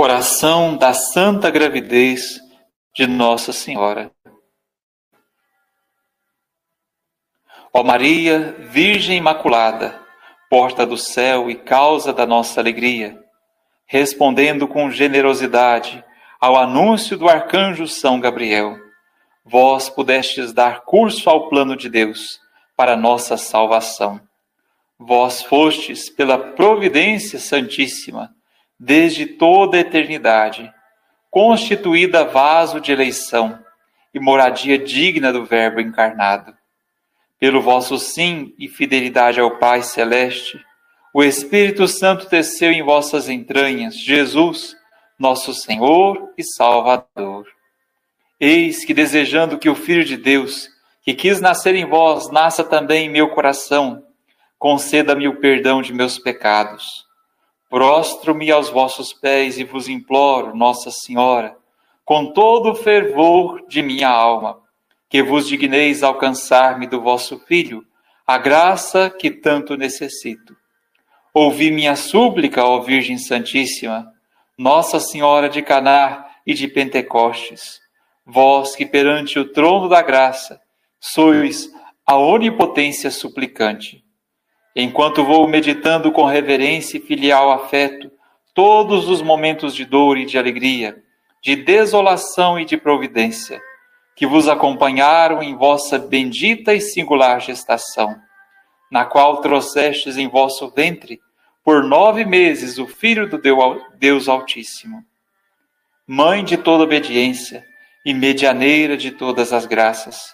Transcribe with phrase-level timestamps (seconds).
[0.00, 2.38] Oração da Santa Gravidez
[2.94, 4.12] de Nossa Senhora.
[7.74, 10.00] Ó Maria, Virgem Imaculada,
[10.48, 13.20] porta do céu e causa da nossa alegria,
[13.86, 16.04] respondendo com generosidade
[16.40, 18.76] ao anúncio do arcanjo São Gabriel,
[19.44, 22.38] vós pudestes dar curso ao plano de Deus
[22.76, 24.20] para nossa salvação.
[24.96, 28.37] Vós fostes, pela providência santíssima,
[28.78, 30.72] desde toda a eternidade,
[31.30, 33.58] constituída vaso de eleição
[34.14, 36.56] e moradia digna do Verbo encarnado.
[37.40, 40.64] Pelo vosso sim e fidelidade ao Pai Celeste,
[41.12, 44.76] o Espírito Santo desceu em vossas entranhas, Jesus,
[45.18, 47.46] nosso Senhor e Salvador.
[48.38, 50.68] Eis que, desejando que o Filho de Deus,
[51.02, 54.04] que quis nascer em vós, nasça também em meu coração,
[54.58, 57.07] conceda-me o perdão de meus pecados
[57.68, 61.54] Prostro-me aos vossos pés e vos imploro, Nossa Senhora,
[62.02, 64.58] com todo o fervor de minha alma,
[65.08, 67.84] que vos digneis alcançar-me do vosso Filho
[68.26, 70.56] a graça que tanto necessito.
[71.34, 74.10] Ouvi minha súplica, ó Virgem Santíssima,
[74.56, 77.80] Nossa Senhora de Caná e de Pentecostes,
[78.24, 80.58] vós que perante o trono da graça
[80.98, 81.70] sois
[82.06, 84.07] a onipotência suplicante
[84.80, 88.08] enquanto vou meditando com reverência e filial afeto
[88.54, 91.02] todos os momentos de dor e de alegria,
[91.42, 93.60] de desolação e de providência,
[94.14, 98.14] que vos acompanharam em vossa bendita e singular gestação,
[98.88, 101.20] na qual trouxestes em vosso ventre
[101.64, 103.40] por nove meses o Filho do
[103.98, 105.04] Deus Altíssimo.
[106.06, 107.64] Mãe de toda obediência
[108.06, 110.32] e medianeira de todas as graças,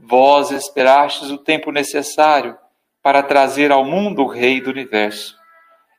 [0.00, 2.56] vós esperastes o tempo necessário
[3.02, 5.36] para trazer ao mundo o Rei do universo.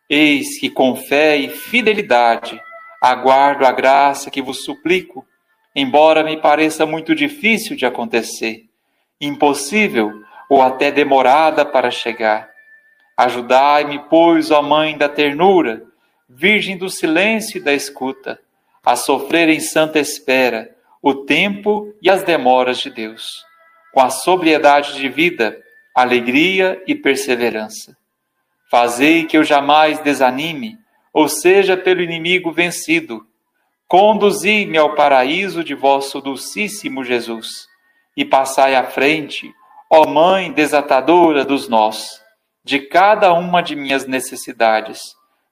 [0.09, 2.59] Eis que com fé e fidelidade
[3.01, 5.25] aguardo a graça que vos suplico,
[5.75, 8.65] embora me pareça muito difícil de acontecer,
[9.19, 10.13] impossível
[10.49, 12.49] ou até demorada para chegar.
[13.17, 15.83] Ajudai-me, pois, ó Mãe da ternura,
[16.29, 18.39] Virgem do silêncio e da escuta,
[18.83, 23.45] a sofrer em santa espera o tempo e as demoras de Deus.
[23.93, 25.61] Com a sobriedade de vida,
[25.93, 27.95] alegria e perseverança.
[28.69, 30.77] Fazei que eu jamais desanime,
[31.13, 33.27] ou seja, pelo inimigo vencido.
[33.87, 37.67] Conduzi-me ao paraíso de vosso dulcíssimo Jesus,
[38.17, 39.53] e passai à frente,
[39.91, 42.19] ó Mãe desatadora dos nós,
[42.63, 44.99] de cada uma de minhas necessidades,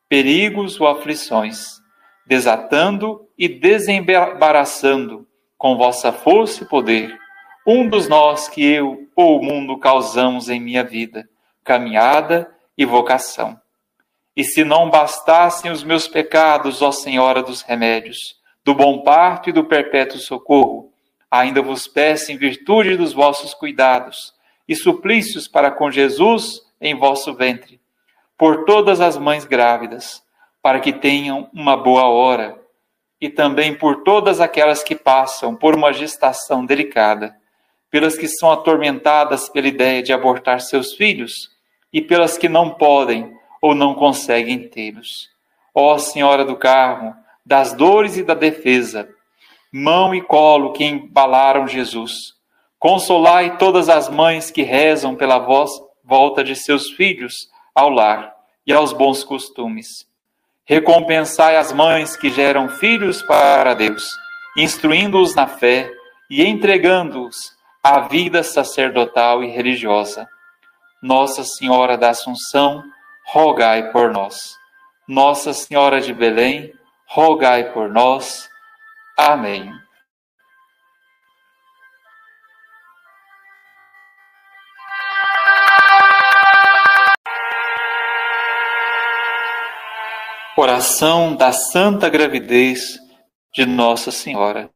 [0.10, 1.80] perigos ou aflições,
[2.26, 5.28] desatando e desembaraçando
[5.58, 7.21] com vossa força e poder
[7.66, 11.30] um dos nós que eu ou o mundo causamos em minha vida,
[11.64, 13.60] caminhada e vocação.
[14.36, 19.54] E se não bastassem os meus pecados, ó Senhora dos remédios, do bom parto e
[19.54, 20.92] do perpétuo socorro,
[21.30, 24.34] ainda vos peço em virtude dos vossos cuidados
[24.68, 27.80] e suplícios para com Jesus em vosso ventre,
[28.38, 30.24] por todas as mães grávidas,
[30.62, 32.60] para que tenham uma boa hora,
[33.20, 37.40] e também por todas aquelas que passam por uma gestação delicada
[37.92, 41.52] pelas que são atormentadas pela ideia de abortar seus filhos
[41.92, 45.30] e pelas que não podem ou não conseguem tê-los.
[45.76, 47.14] Ó Senhora do Carmo,
[47.46, 49.10] das dores e da defesa,
[49.72, 52.34] mão e colo que embalaram Jesus,
[52.80, 55.46] consolai todas as mães que rezam pela
[56.04, 57.34] volta de seus filhos
[57.76, 58.34] ao lar
[58.66, 60.10] e aos bons costumes.
[60.66, 64.10] Recompensai as mães que geram filhos para Deus,
[64.56, 65.92] instruindo-os na fé
[66.30, 70.28] e entregando-os a vida sacerdotal e religiosa.
[71.02, 72.84] Nossa Senhora da Assunção,
[73.26, 74.56] rogai por nós.
[75.08, 76.72] Nossa Senhora de Belém,
[77.08, 78.48] rogai por nós.
[79.18, 79.74] Amém.
[90.56, 93.00] Oração da Santa Gravidez
[93.52, 94.70] de Nossa Senhora.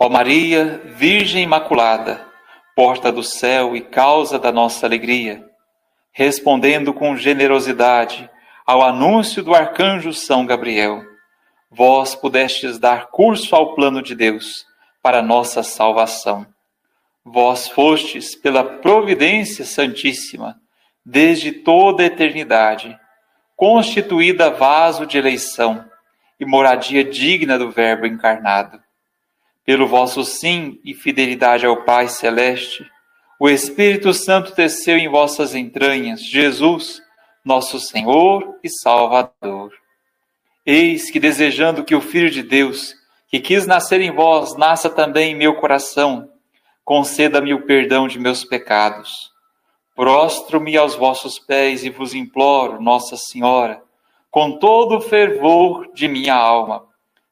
[0.00, 2.24] Ó Maria, Virgem Imaculada,
[2.76, 5.44] porta do céu e causa da nossa alegria,
[6.12, 8.30] respondendo com generosidade
[8.64, 11.02] ao anúncio do arcanjo São Gabriel,
[11.68, 14.64] vós pudestes dar curso ao plano de Deus
[15.02, 16.46] para nossa salvação.
[17.24, 20.60] Vós fostes, pela providência santíssima,
[21.04, 22.96] desde toda a eternidade,
[23.56, 25.84] constituída vaso de eleição
[26.38, 28.80] e moradia digna do Verbo encarnado
[29.68, 32.90] pelo vosso sim e fidelidade ao Pai Celeste,
[33.38, 37.02] o Espírito Santo desceu em vossas entranhas, Jesus,
[37.44, 39.70] nosso Senhor e Salvador.
[40.64, 42.94] Eis que, desejando que o Filho de Deus,
[43.28, 46.30] que quis nascer em vós, nasça também em meu coração,
[46.82, 49.30] conceda-me o perdão de meus pecados.
[49.94, 53.82] Prostro-me aos vossos pés e vos imploro, Nossa Senhora,
[54.30, 56.88] com todo o fervor de minha alma,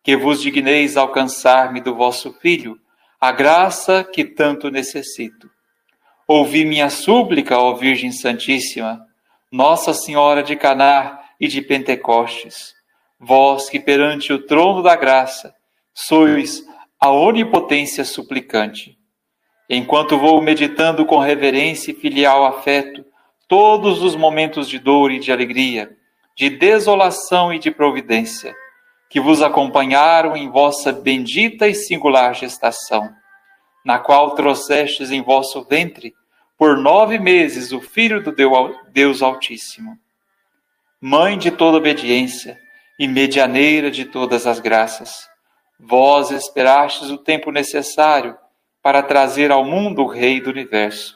[0.07, 2.79] que vos digneis alcançar-me do vosso Filho,
[3.21, 5.51] a graça que tanto necessito.
[6.27, 9.05] Ouvi minha súplica, ó Virgem Santíssima,
[9.51, 12.77] Nossa Senhora de Caná e de Pentecostes
[13.19, 15.55] vós que perante o trono da graça
[15.95, 16.63] sois
[17.01, 18.97] a onipotência suplicante.
[19.69, 23.05] Enquanto vou meditando com reverência e filial afeto
[23.49, 25.97] todos os momentos de dor e de alegria,
[26.37, 28.55] de desolação e de providência,
[29.09, 33.09] que vos acompanharam em vossa bendita e singular gestação,
[33.85, 36.15] na qual trouxestes em vosso ventre
[36.59, 38.35] por nove meses o Filho do
[38.91, 39.99] Deus Altíssimo.
[41.01, 42.59] Mãe de toda obediência,
[42.99, 45.29] e medianeira de todas as graças.
[45.79, 48.37] Vós esperastes o tempo necessário
[48.83, 51.15] para trazer ao mundo o Rei do universo.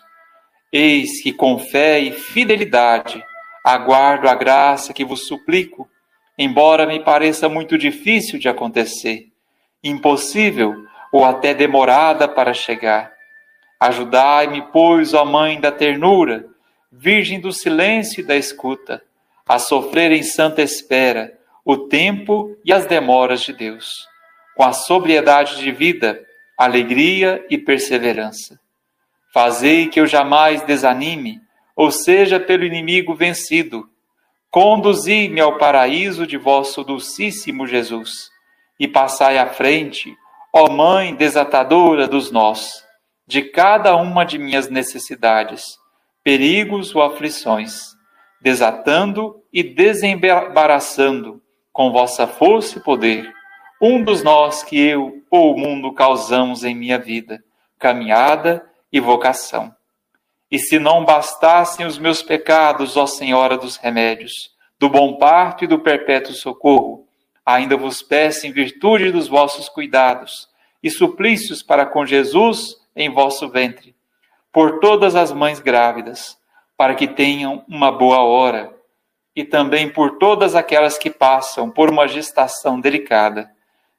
[0.72, 3.24] Eis que com fé e fidelidade
[3.64, 5.88] aguardo a graça que vos suplico,
[6.40, 9.26] embora me pareça muito difícil de acontecer,
[9.84, 10.74] impossível
[11.12, 13.12] ou até demorada para chegar.
[13.78, 16.46] Ajudai-me, pois, ó Mãe da ternura,
[16.90, 19.02] Virgem do silêncio e da escuta,
[19.46, 24.08] a sofrer em santa espera o tempo e as demoras de Deus,
[24.56, 26.24] com a sobriedade de vida,
[26.56, 28.58] alegria e perseverança.
[29.30, 31.38] Fazei que eu jamais desanime,
[31.76, 33.90] ou seja pelo inimigo vencido.
[34.50, 38.30] Conduzi-me ao paraíso de vosso dulcíssimo Jesus,
[38.80, 40.16] e passai à frente,
[40.52, 42.84] ó Mãe desatadora dos nós,
[43.26, 45.78] de cada uma de minhas necessidades,
[46.24, 47.94] perigos ou aflições,
[48.40, 51.40] desatando e desembaraçando
[51.72, 53.32] com vossa força e poder,
[53.80, 57.40] um dos nós que eu ou o mundo causamos em minha vida,
[57.78, 59.72] caminhada e vocação.
[60.50, 65.66] E se não bastassem os meus pecados, ó Senhora dos remédios, do bom parto e
[65.66, 67.06] do perpétuo socorro,
[67.44, 70.48] ainda vos peço em virtude dos vossos cuidados
[70.82, 73.94] e suplícios para com Jesus em vosso ventre,
[74.52, 76.36] por todas as mães grávidas,
[76.76, 78.74] para que tenham uma boa hora
[79.36, 83.50] e também por todas aquelas que passam por uma gestação delicada,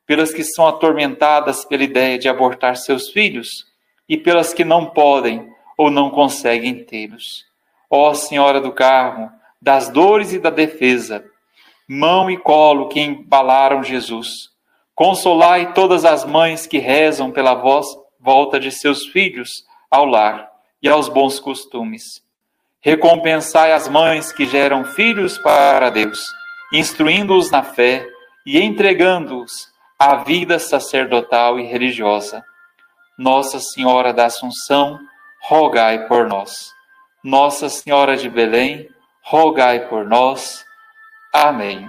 [0.06, 3.48] pelas que são atormentadas pela ideia de abortar seus filhos
[4.10, 5.51] e pelas que não podem
[5.82, 7.46] ou não conseguem tê-los.
[7.90, 9.32] Ó Senhora do Carmo,
[9.62, 11.24] das dores e da defesa,
[11.88, 14.50] mão e colo que embalaram Jesus,
[14.94, 17.86] consolai todas as mães que rezam pela voz,
[18.20, 20.50] volta de seus filhos ao lar
[20.82, 22.22] e aos bons costumes
[22.84, 26.20] Recompensai as mães que geram filhos para Deus,
[26.74, 28.08] instruindo-os na fé
[28.44, 29.52] e entregando-os
[30.00, 32.44] à vida sacerdotal e religiosa.
[33.20, 34.98] Nossa Senhora da Assunção,
[35.52, 36.72] rogai por nós.
[37.22, 38.88] Nossa Senhora de Belém,
[39.22, 40.64] rogai por nós.
[41.34, 41.86] Amém.